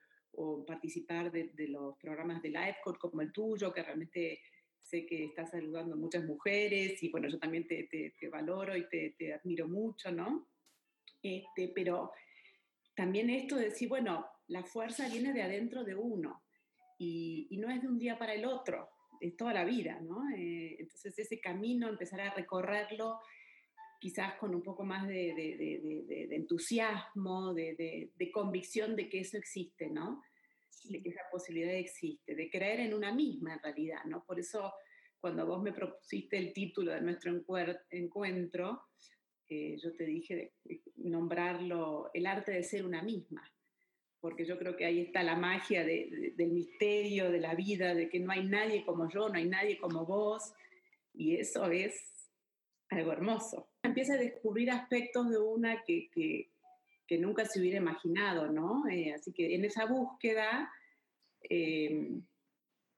participar 0.65 1.31
de, 1.31 1.67
los 1.67 1.95
programas 1.97 2.41
de 2.41 2.49
Lifecoach 2.49 2.97
como 2.97 3.21
el 3.21 3.31
tuyo, 3.31 3.71
que 3.71 3.83
realmente 3.83 4.41
sé 4.81 5.05
que 5.05 5.25
estás 5.25 5.51
saludando 5.51 5.93
a 5.93 5.97
muchas 5.97 6.25
mujeres 6.25 7.03
y 7.03 7.09
bueno, 7.09 7.29
yo 7.29 7.37
también 7.37 7.67
te, 7.67 7.83
te 7.83 8.29
valoro 8.29 8.75
y 8.75 8.87
te, 8.89 9.33
admiro 9.33 9.67
mucho, 9.67 10.11
¿no? 10.11 10.49
Este, 11.21 11.71
pero 11.75 12.11
también 12.95 13.29
esto 13.29 13.57
de 13.57 13.65
decir, 13.65 13.87
bueno, 13.87 14.25
la 14.47 14.63
fuerza 14.63 15.07
viene 15.07 15.33
de 15.33 15.43
adentro 15.43 15.83
de 15.83 15.95
uno 15.95 16.43
y, 16.97 17.55
no 17.59 17.69
es 17.69 17.81
de 17.81 17.87
un 17.87 17.99
día 17.99 18.17
para 18.17 18.33
el 18.33 18.45
otro, 18.45 18.89
es 19.19 19.37
toda 19.37 19.53
la 19.53 19.63
vida, 19.63 19.99
¿no? 20.01 20.29
Eh, 20.35 20.77
entonces 20.79 21.17
ese 21.19 21.39
camino, 21.39 21.87
empezar 21.87 22.21
a 22.21 22.33
recorrerlo 22.33 23.19
quizás 24.03 24.33
con 24.37 24.53
un 24.53 24.61
poco 24.61 24.83
más 24.83 25.07
de, 25.07 25.33
de 25.33 26.35
entusiasmo, 26.35 27.53
de, 27.53 28.11
convicción 28.33 28.97
de 28.97 29.07
que 29.07 29.21
eso 29.21 29.37
existe, 29.37 29.89
¿no? 29.89 30.21
De 30.89 31.01
que 31.01 31.07
esa 31.07 31.21
posibilidad 31.31 31.73
existe, 31.73 32.35
de 32.35 32.49
creer 32.49 32.81
en 32.81 32.93
una 32.93 33.13
misma 33.13 33.53
en 33.53 33.59
realidad, 33.59 34.03
¿no? 34.03 34.25
Por 34.25 34.41
eso 34.41 34.73
cuando 35.21 35.45
vos 35.45 35.63
me 35.63 35.71
propusiste 35.71 36.37
el 36.37 36.51
título 36.51 36.91
de 36.91 36.99
nuestro 36.99 37.31
encuentro, 37.91 38.81
yo 39.49 39.95
te 39.95 40.03
dije 40.03 40.53
de 40.65 40.81
nombrarlo 40.97 42.11
el 42.13 42.25
arte 42.25 42.51
de 42.51 42.63
ser 42.63 42.85
una 42.85 43.03
misma, 43.03 43.49
porque 44.19 44.43
yo 44.43 44.57
creo 44.57 44.75
que 44.75 44.83
ahí 44.83 44.99
está 44.99 45.23
la 45.23 45.37
magia 45.37 45.85
del 45.85 46.51
misterio, 46.51 47.31
de 47.31 47.39
la 47.39 47.55
vida, 47.55 47.95
de 47.95 48.09
que 48.09 48.19
no 48.19 48.33
hay 48.33 48.45
nadie 48.49 48.83
como 48.83 49.09
yo, 49.09 49.29
no 49.29 49.35
hay 49.35 49.47
nadie 49.47 49.77
como 49.77 50.05
vos, 50.05 50.51
y 51.13 51.37
eso 51.37 51.71
es 51.71 51.95
algo 52.89 53.13
hermoso. 53.13 53.72
Empieza 53.93 54.15
a 54.15 54.17
descubrir 54.17 54.71
aspectos 54.71 55.29
de 55.29 55.37
una 55.37 55.83
que, 55.83 56.09
que, 56.09 56.49
nunca 57.19 57.45
se 57.45 57.59
hubiera 57.59 57.77
imaginado, 57.77 58.51
¿no? 58.51 58.87
Eh, 58.89 59.13
así 59.13 59.31
que 59.31 59.53
en 59.53 59.65
esa 59.65 59.85
búsqueda 59.85 60.67
eh, 61.47 62.09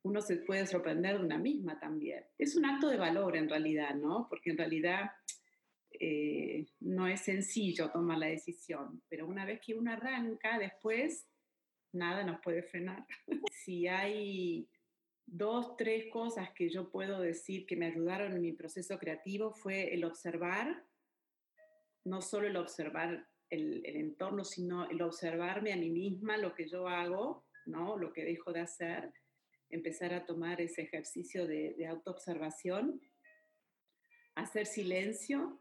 uno 0.04 0.22
se 0.22 0.38
puede 0.38 0.66
sorprender 0.66 1.18
de 1.18 1.26
una 1.26 1.38
misma 1.38 1.78
también. 1.78 2.24
Es 2.38 2.56
un 2.56 2.64
acto 2.64 2.88
de 2.88 2.96
valor 2.96 3.36
en 3.36 3.50
realidad, 3.50 3.94
¿no? 3.94 4.28
Porque 4.30 4.52
en 4.52 4.58
realidad 4.58 5.12
eh, 5.92 6.66
no 6.80 7.10
es 7.10 7.26
sencillo 7.26 7.92
tomar 7.92 8.20
la 8.20 8.28
decisión, 8.28 9.04
pero 9.10 9.28
una 9.28 9.44
vez 9.44 9.60
que 9.60 9.74
uno 9.74 9.92
arranca, 9.92 10.58
después 10.58 11.28
nada 11.92 12.24
nos 12.24 12.40
puede 12.40 12.64
frenar. 12.64 13.06
si 13.52 13.90
hay 13.90 14.66
dos, 15.26 15.76
tres 15.78 16.06
cosas 16.12 16.52
que 16.52 16.70
yo 16.70 16.90
puedo 16.92 17.20
decir 17.20 17.66
que 17.66 17.76
me 17.76 17.88
ayudaron 17.88 18.34
en 18.34 18.42
mi 18.42 18.54
proceso 18.54 18.98
creativo 18.98 19.52
fue 19.52 19.94
el 19.94 20.04
observar, 20.04 20.86
no 22.04 22.22
solo 22.22 22.48
el 22.48 22.58
observar 22.58 23.28
el, 23.50 23.86
entorno, 23.86 24.44
sino 24.44 24.90
el 24.90 25.02
observarme 25.02 25.74
a 25.74 25.78
mí 25.78 25.90
misma, 25.90 26.38
lo 26.38 26.54
que 26.54 26.68
yo 26.68 26.88
hago, 26.88 27.46
¿no? 27.66 27.98
lo 27.98 28.14
que 28.14 28.26
dejo 28.26 28.54
de 28.54 28.62
hacer, 28.62 29.14
empezar 29.70 30.14
a 30.14 30.26
tomar 30.26 30.62
ese 30.62 30.84
ejercicio 30.84 31.48
de, 31.48 31.74
de 31.78 31.88
autoobservación, 31.88 33.02
hacer 34.36 34.66
silencio 34.66 35.60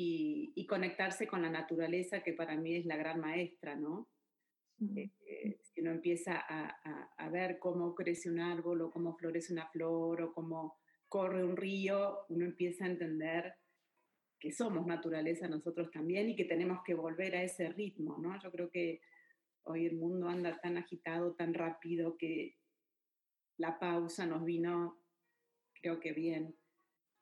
y, 0.00 0.66
conectarse 0.66 1.26
con 1.26 1.42
la 1.42 1.50
naturaleza, 1.50 2.22
que 2.22 2.32
para 2.32 2.56
mí 2.56 2.76
es 2.76 2.86
la 2.86 2.96
gran 2.96 3.20
maestra, 3.20 3.74
¿no? 3.74 4.08
Eh, 4.80 5.58
si 5.60 5.80
uno 5.80 5.90
empieza 5.90 6.38
a, 6.38 7.10
a, 7.16 7.28
ver 7.30 7.58
cómo 7.58 7.94
crece 7.94 8.30
un 8.30 8.38
árbol 8.38 8.82
o 8.82 8.90
cómo 8.90 9.16
florece 9.16 9.52
una 9.52 9.68
flor 9.68 10.22
o 10.22 10.32
cómo 10.32 10.76
corre 11.08 11.44
un 11.44 11.56
río, 11.56 12.18
uno 12.28 12.44
empieza 12.44 12.84
a 12.84 12.88
entender 12.88 13.54
que 14.38 14.52
somos 14.52 14.86
naturaleza 14.86 15.48
nosotros 15.48 15.90
también 15.90 16.30
y 16.30 16.36
que 16.36 16.44
tenemos 16.44 16.80
que 16.84 16.94
volver 16.94 17.34
a 17.34 17.42
ese 17.42 17.70
ritmo, 17.70 18.18
¿no? 18.18 18.40
Yo 18.40 18.52
creo 18.52 18.70
que 18.70 19.00
hoy 19.64 19.86
el 19.86 19.96
mundo 19.96 20.28
anda 20.28 20.60
tan 20.60 20.76
agitado, 20.78 21.34
tan 21.34 21.54
rápido, 21.54 22.16
que 22.16 22.56
la 23.56 23.78
pausa 23.78 24.26
nos 24.26 24.44
vino, 24.44 25.02
creo 25.80 25.98
que 25.98 26.12
bien. 26.12 26.56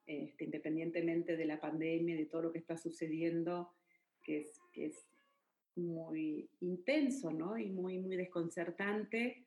Este, 0.05 0.45
independientemente 0.45 1.37
de 1.37 1.47
la 1.47 1.59
pandemia, 1.59 2.17
de 2.17 2.27
todo 2.27 2.43
lo 2.43 2.53
que 2.53 2.61
está 2.61 2.77
sucediendo, 2.77 3.73
que 4.23 4.43
es, 4.43 4.61
que 4.73 4.87
es 4.87 5.09
muy 5.77 6.49
intenso 6.61 7.31
¿no? 7.31 7.59
y 7.59 7.71
muy, 7.71 7.99
muy 7.99 8.17
desconcertante, 8.17 9.47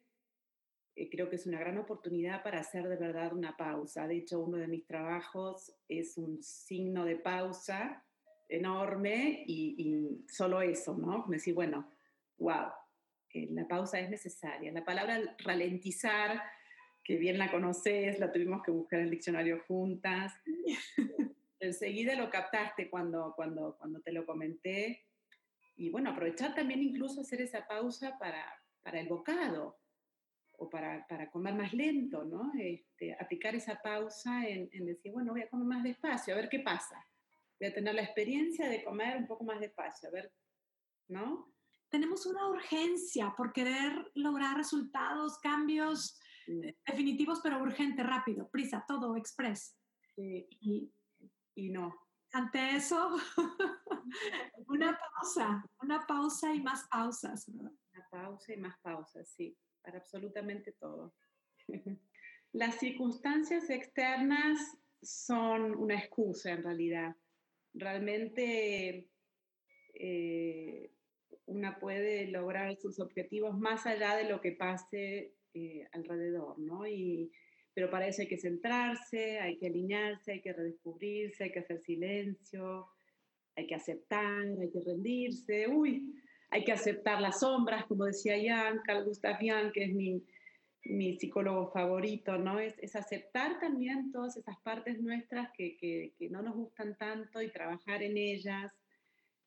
eh, 0.96 1.10
creo 1.10 1.30
que 1.30 1.38
es 1.38 1.46
una 1.46 1.60
gran 1.60 1.78
oportunidad 1.78 2.44
para 2.44 2.60
hacer 2.60 2.88
de 2.88 2.98
verdad 2.98 3.34
una 3.34 3.56
pausa. 3.56 4.08
De 4.08 4.18
hecho, 4.18 4.40
uno 4.40 4.58
de 4.58 4.68
mis 4.68 4.86
trabajos 4.86 5.74
es 5.88 6.18
un 6.18 6.42
signo 6.44 7.06
de 7.06 7.16
pausa 7.16 8.04
enorme 8.48 9.44
y, 9.48 9.76
y 9.78 10.26
solo 10.28 10.62
eso, 10.62 10.98
¿no? 10.98 11.26
Me 11.28 11.38
decir, 11.38 11.54
bueno, 11.54 11.90
wow, 12.38 12.72
eh, 13.34 13.48
la 13.52 13.68
pausa 13.68 14.00
es 14.00 14.10
necesaria. 14.10 14.72
La 14.72 14.84
palabra 14.84 15.22
ralentizar 15.40 16.42
que 17.04 17.16
bien 17.16 17.38
la 17.38 17.52
conoces, 17.52 18.20
la 18.20 18.32
tuvimos 18.32 18.62
que 18.64 18.72
buscar 18.72 19.00
en 19.00 19.06
el 19.06 19.12
diccionario 19.12 19.64
juntas. 19.68 20.34
Enseguida 21.60 22.16
lo 22.16 22.30
captaste 22.30 22.90
cuando, 22.90 23.34
cuando, 23.36 23.76
cuando 23.78 24.00
te 24.02 24.12
lo 24.12 24.26
comenté. 24.26 25.06
Y 25.80 25.90
bueno, 25.90 26.10
aprovechar 26.10 26.54
también 26.54 26.84
incluso 26.84 27.22
hacer 27.22 27.42
esa 27.42 27.66
pausa 27.66 28.18
para, 28.20 28.46
para 28.84 29.00
el 29.00 29.08
bocado 29.08 29.80
o 30.58 30.70
para, 30.70 31.08
para, 31.08 31.32
comer 31.32 31.54
más 31.56 31.72
lento, 31.72 32.26
¿no? 32.26 32.52
Este, 32.60 33.16
aplicar 33.18 33.56
esa 33.56 33.82
pausa 33.82 34.46
en, 34.46 34.70
en, 34.74 34.86
decir, 34.86 35.14
bueno, 35.14 35.32
voy 35.32 35.44
a 35.44 35.50
comer 35.50 35.68
más 35.68 35.84
despacio, 35.84 36.34
a 36.34 36.38
ver 36.38 36.50
qué 36.50 36.60
pasa. 36.60 37.02
Voy 37.58 37.70
a 37.70 37.74
tener 37.74 37.96
la 37.96 38.04
experiencia 38.04 38.68
de 38.68 38.84
comer 38.84 39.16
un 39.16 39.26
poco 39.26 39.46
más 39.46 39.62
despacio, 39.62 40.10
a 40.10 40.12
ver, 40.12 40.34
¿no? 41.08 41.50
Tenemos 41.88 42.26
una 42.26 42.50
urgencia 42.50 43.34
por 43.38 43.54
querer 43.54 44.12
lograr 44.16 44.58
resultados, 44.58 45.40
cambios 45.40 46.20
sí. 46.46 46.60
definitivos, 46.86 47.40
pero 47.42 47.58
urgente, 47.62 48.04
rápido, 48.04 48.50
prisa, 48.50 48.84
todo, 48.86 49.16
express. 49.16 49.78
Sí. 50.14 50.46
Y, 50.60 50.92
y 51.56 51.70
no. 51.70 52.09
Ante 52.32 52.76
eso, 52.76 53.18
una 54.68 54.98
pausa, 54.98 55.64
una 55.82 56.06
pausa 56.06 56.54
y 56.54 56.62
más 56.62 56.88
pausas. 56.88 57.48
Una 57.48 57.72
pausa 58.12 58.54
y 58.54 58.58
más 58.58 58.78
pausas, 58.82 59.30
sí 59.30 59.58
para 59.82 59.98
absolutamente 59.98 60.74
todo. 60.74 61.14
Las 62.54 62.80
circunstancias 62.80 63.70
externas 63.70 64.78
son 65.02 65.76
una 65.76 65.96
excusa 65.96 66.52
en 66.52 66.64
realidad. 66.64 67.16
Realmente 67.74 69.08
eh, 69.94 70.92
una 71.46 71.80
puede 71.80 72.28
lograr 72.28 72.76
sus 72.78 73.00
objetivos 73.00 73.58
más 73.58 73.86
allá 73.86 74.16
de 74.16 74.30
lo 74.30 74.42
que 74.42 74.54
pase 74.54 75.36
eh, 75.54 75.88
alrededor, 75.92 76.58
¿no? 76.60 76.88
Y, 76.88 77.32
pero 77.74 77.90
para 77.90 78.08
eso 78.08 78.22
hay 78.22 78.28
que 78.28 78.38
centrarse, 78.38 79.40
hay 79.40 79.58
que 79.58 79.68
alinearse, 79.68 80.34
hay 80.34 80.42
que 80.42 80.54
redescubrirse, 80.54 81.46
hay 81.46 81.52
que 81.52 81.60
hacer 81.60 81.80
silencio, 81.80 82.88
hay 83.56 83.68
que 83.68 83.76
aceptar, 83.76 84.46
hay 84.60 84.70
que 84.70 84.82
rendirse. 84.86 85.68
Uy, 85.68 86.16
hay 86.50 86.64
que 86.64 86.72
aceptar 86.72 87.22
las 87.22 87.42
sombras, 87.42 87.86
como 87.86 88.06
decía 88.06 88.36
Jan, 88.42 88.82
Carl 88.86 89.06
Gustav 89.06 89.38
Jan, 89.40 89.72
que 89.72 89.86
es 89.86 89.94
mi, 89.94 90.24
mi 90.86 91.18
psicólogo 91.18 91.72
favorito, 91.72 92.38
¿no? 92.38 92.60
Es, 92.60 92.96
aceptar 92.96 93.60
también 93.60 94.12
todas 94.12 94.38
esas 94.38 94.60
partes 94.62 95.00
nuestras 95.02 95.52
que, 95.56 95.78
que, 95.78 96.14
que, 96.18 96.30
no 96.30 96.42
nos 96.42 96.56
gustan 96.56 96.98
tanto 96.98 97.42
y 97.42 97.52
trabajar 97.52 98.02
en 98.02 98.18
ellas, 98.18 98.72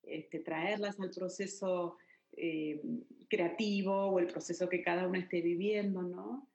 este, 0.03 0.41
traerlas 0.41 0.99
al 1.01 1.11
proceso 1.11 1.97
eh, 2.33 2.81
creativo 3.29 4.07
o 4.07 4.19
el 4.19 4.27
proceso 4.27 4.69
que 4.69 4.83
cada 4.83 5.07
uno 5.07 5.19
esté 5.19 5.41
viviendo, 5.41 6.03
¿no? 6.03 6.49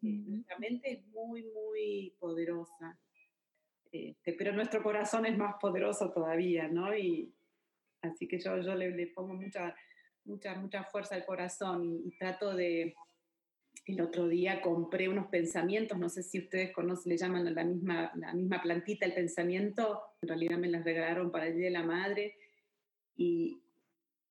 -huh. 0.00 0.30
nuestra 0.30 0.58
mente 0.58 0.92
es 0.92 1.06
muy, 1.08 1.42
muy 1.42 2.14
poderosa, 2.18 2.98
este, 3.90 4.32
pero 4.32 4.52
nuestro 4.52 4.82
corazón 4.82 5.26
es 5.26 5.36
más 5.36 5.56
poderoso 5.60 6.10
todavía, 6.10 6.68
¿no? 6.68 6.96
Y, 6.96 7.34
Así 8.02 8.26
que 8.26 8.38
yo, 8.38 8.60
yo 8.60 8.74
le, 8.74 9.06
pongo 9.08 9.34
mucha, 9.34 9.74
mucha, 10.24 10.54
mucha 10.56 10.84
fuerza 10.84 11.14
al 11.14 11.24
corazón 11.24 11.84
y, 11.84 12.08
y, 12.08 12.16
trato 12.18 12.54
de... 12.54 12.94
El 13.86 14.00
otro 14.00 14.28
día 14.28 14.60
compré 14.60 15.08
unos 15.08 15.26
pensamientos, 15.26 15.98
no 15.98 16.08
sé 16.08 16.22
si 16.22 16.38
ustedes 16.38 16.72
conocen, 16.72 17.10
le 17.10 17.16
llaman 17.16 17.52
la 17.52 17.64
misma, 17.64 18.12
la 18.14 18.32
misma 18.32 18.62
plantita 18.62 19.06
el 19.06 19.14
pensamiento, 19.14 20.02
en 20.20 20.28
realidad 20.28 20.58
me 20.58 20.68
las 20.68 20.84
regalaron 20.84 21.32
para 21.32 21.48
el 21.48 21.56
Día 21.56 21.66
de 21.66 21.72
la 21.72 21.82
Madre. 21.82 22.36
Y, 23.16 23.61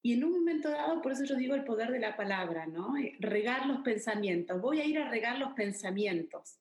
y 0.03 0.13
en 0.13 0.23
un 0.23 0.31
momento 0.31 0.69
dado, 0.69 1.01
por 1.01 1.11
eso 1.11 1.25
yo 1.25 1.35
digo 1.35 1.53
el 1.53 1.63
poder 1.63 1.91
de 1.91 1.99
la 1.99 2.15
palabra, 2.17 2.65
¿no? 2.65 2.97
Eh, 2.97 3.15
regar 3.19 3.67
los 3.67 3.81
pensamientos. 3.81 4.59
Voy 4.59 4.81
a 4.81 4.85
ir 4.85 4.97
a 4.97 5.09
regar 5.09 5.37
los 5.37 5.53
pensamientos. 5.53 6.59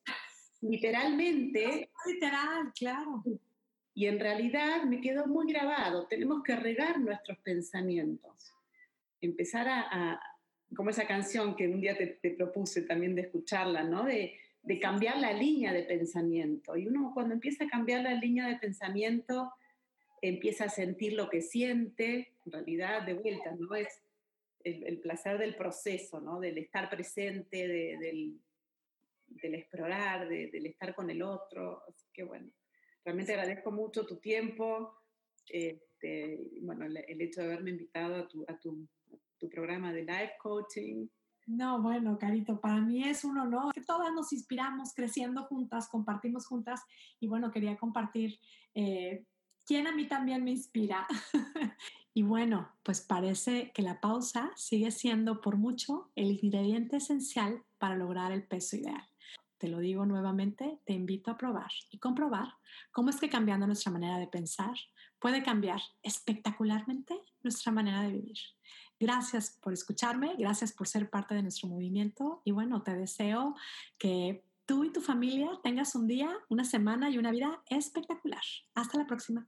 Literalmente. 0.61 1.89
Literal, 2.05 2.71
claro. 2.77 3.23
Y 3.95 4.05
en 4.05 4.19
realidad 4.19 4.83
me 4.83 5.01
quedó 5.01 5.25
muy 5.25 5.51
grabado, 5.51 6.07
tenemos 6.07 6.43
que 6.43 6.55
regar 6.55 6.99
nuestros 6.99 7.37
pensamientos, 7.39 8.53
empezar 9.19 9.67
a, 9.67 9.81
a 9.91 10.21
como 10.75 10.91
esa 10.91 11.05
canción 11.05 11.55
que 11.55 11.67
un 11.67 11.81
día 11.81 11.97
te, 11.97 12.07
te, 12.07 12.31
propuse 12.31 12.83
también 12.83 13.15
de 13.15 13.23
escucharla, 13.23 13.83
¿no? 13.83 14.05
De, 14.05 14.37
de 14.63 14.79
cambiar 14.79 15.17
la 15.17 15.33
línea 15.33 15.73
de 15.73 15.83
pensamiento. 15.83 16.77
Y 16.77 16.87
uno 16.87 17.11
cuando 17.13 17.33
empieza 17.33 17.65
a 17.65 17.69
cambiar 17.69 18.03
la 18.03 18.13
línea 18.13 18.47
de 18.47 18.55
pensamiento, 18.55 19.51
empieza 20.21 20.65
a 20.65 20.69
sentir 20.69 21.13
lo 21.13 21.29
que 21.29 21.41
siente, 21.41 22.30
en 22.45 22.51
realidad 22.51 23.03
de 23.03 23.13
vuelta, 23.13 23.55
¿no? 23.57 23.75
Es 23.75 24.01
el, 24.63 24.85
el 24.85 24.99
placer 24.99 25.37
del 25.37 25.55
proceso, 25.55 26.19
¿no? 26.21 26.39
Del 26.39 26.57
estar 26.57 26.89
presente, 26.89 27.67
de, 27.67 27.97
del, 27.97 28.39
del 29.27 29.55
explorar, 29.55 30.27
de, 30.27 30.49
del 30.51 30.65
estar 30.65 30.93
con 30.95 31.09
el 31.09 31.21
otro. 31.21 31.83
Así 31.87 32.07
que 32.13 32.23
bueno 32.23 32.51
realmente 33.03 33.33
agradezco 33.33 33.71
mucho 33.71 34.05
tu 34.05 34.17
tiempo, 34.17 34.93
este, 35.47 36.51
bueno, 36.61 36.85
el, 36.85 37.21
hecho 37.21 37.41
de 37.41 37.47
haberme 37.47 37.71
invitado 37.71 38.15
a 38.15 38.27
tu, 38.27 38.45
a 38.47 38.57
tu, 38.59 38.87
tu 39.37 39.49
programa 39.49 39.91
de 39.91 40.03
life 40.03 40.33
coaching. 40.41 41.07
No, 41.47 41.81
bueno, 41.81 42.17
Carito, 42.19 42.61
para 42.61 42.79
mí 42.81 43.03
es 43.03 43.23
un 43.25 43.37
honor 43.37 43.73
que 43.73 43.81
todas 43.81 44.13
nos 44.13 44.31
inspiramos 44.31 44.93
creciendo 44.93 45.43
juntas, 45.45 45.89
compartimos 45.89 46.45
juntas 46.45 46.81
y 47.19 47.27
bueno, 47.27 47.51
quería 47.51 47.75
compartir 47.77 48.39
eh, 48.75 49.25
quién 49.65 49.87
a 49.87 49.91
mí 49.91 50.07
también 50.07 50.43
me 50.43 50.51
inspira. 50.51 51.07
y 52.13 52.23
bueno, 52.23 52.69
pues 52.83 53.01
parece 53.01 53.71
que 53.73 53.81
la 53.81 53.99
pausa 53.99 54.51
sigue 54.55 54.91
siendo 54.91 55.41
por 55.41 55.57
mucho 55.57 56.11
el 56.15 56.39
ingrediente 56.43 56.97
esencial 56.97 57.63
para 57.77 57.95
lograr 57.95 58.31
el 58.31 58.43
peso 58.43 58.75
ideal. 58.77 59.05
Te 59.57 59.67
lo 59.67 59.79
digo 59.79 60.05
nuevamente, 60.05 60.79
te 60.85 60.93
invito 60.93 61.29
a 61.29 61.37
probar 61.37 61.71
y 61.91 61.99
comprobar 61.99 62.55
cómo 62.91 63.11
es 63.11 63.19
que 63.19 63.29
cambiando 63.29 63.67
nuestra 63.67 63.91
manera 63.91 64.17
de 64.17 64.27
pensar 64.27 64.73
puede 65.19 65.43
cambiar 65.43 65.79
espectacularmente 66.01 67.21
nuestra 67.43 67.71
manera 67.71 68.01
de 68.01 68.13
vivir. 68.13 68.37
Gracias 68.99 69.57
por 69.61 69.73
escucharme, 69.73 70.35
gracias 70.37 70.73
por 70.73 70.87
ser 70.87 71.09
parte 71.09 71.35
de 71.35 71.43
nuestro 71.43 71.67
movimiento 71.67 72.41
y 72.43 72.51
bueno, 72.51 72.81
te 72.81 72.95
deseo 72.95 73.55
que 73.99 74.43
tú 74.71 74.85
y 74.85 74.89
tu 74.89 75.01
familia 75.01 75.59
tengas 75.61 75.95
un 75.95 76.07
día, 76.07 76.29
una 76.47 76.63
semana 76.63 77.09
y 77.09 77.17
una 77.17 77.29
vida 77.29 77.61
espectacular. 77.69 78.39
Hasta 78.73 78.97
la 78.99 79.05
próxima. 79.05 79.45